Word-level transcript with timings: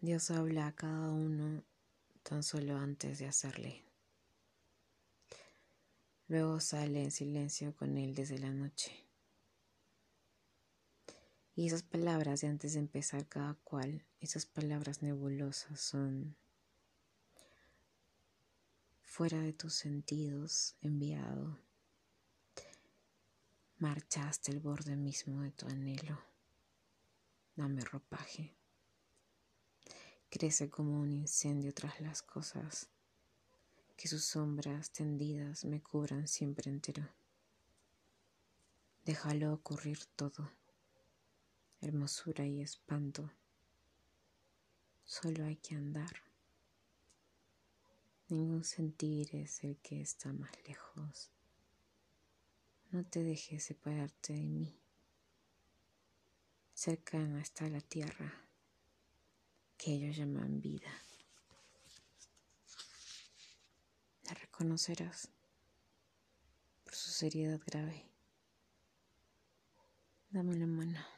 Dios 0.00 0.30
habla 0.30 0.66
a 0.66 0.74
cada 0.74 1.10
uno 1.10 1.64
tan 2.22 2.42
solo 2.42 2.76
antes 2.76 3.18
de 3.18 3.26
hacerle. 3.26 3.82
Luego 6.28 6.60
sale 6.60 7.02
en 7.02 7.10
silencio 7.10 7.74
con 7.74 7.96
él 7.96 8.14
desde 8.14 8.38
la 8.38 8.50
noche. 8.50 8.92
Y 11.54 11.66
esas 11.66 11.82
palabras 11.82 12.42
de 12.42 12.48
antes 12.48 12.74
de 12.74 12.80
empezar 12.80 13.26
cada 13.26 13.54
cual, 13.54 14.04
esas 14.20 14.44
palabras 14.44 15.02
nebulosas 15.02 15.80
son 15.80 16.36
fuera 19.02 19.40
de 19.40 19.54
tus 19.54 19.72
sentidos 19.72 20.76
enviado. 20.82 21.58
Marcha 23.78 24.28
hasta 24.28 24.52
el 24.52 24.60
borde 24.60 24.96
mismo 24.96 25.40
de 25.40 25.52
tu 25.52 25.66
anhelo. 25.66 26.20
Dame 27.54 27.82
ropaje. 27.82 28.54
Crece 30.38 30.68
como 30.68 31.00
un 31.00 31.14
incendio 31.14 31.72
tras 31.72 31.98
las 32.02 32.20
cosas, 32.20 32.90
que 33.96 34.06
sus 34.06 34.22
sombras 34.22 34.90
tendidas 34.90 35.64
me 35.64 35.80
cubran 35.80 36.28
siempre 36.28 36.70
entero. 36.70 37.08
Déjalo 39.06 39.54
ocurrir 39.54 40.04
todo 40.14 40.52
hermosura 41.80 42.44
y 42.44 42.60
espanto. 42.60 43.32
Solo 45.06 45.46
hay 45.46 45.56
que 45.56 45.74
andar. 45.74 46.22
Ningún 48.28 48.62
sentir 48.62 49.34
es 49.34 49.64
el 49.64 49.78
que 49.78 50.02
está 50.02 50.34
más 50.34 50.52
lejos. 50.68 51.30
No 52.90 53.06
te 53.06 53.22
dejes 53.22 53.64
separarte 53.64 54.34
de 54.34 54.44
mí. 54.44 54.78
Cercana 56.74 57.40
está 57.40 57.70
la 57.70 57.80
tierra 57.80 58.45
que 59.86 59.92
ellos 59.92 60.16
llaman 60.16 60.60
vida. 60.60 60.90
La 64.24 64.34
reconocerás 64.34 65.30
por 66.82 66.92
su 66.92 67.12
seriedad 67.12 67.60
grave. 67.64 68.04
Dame 70.30 70.56
la 70.56 70.66
mano. 70.66 71.15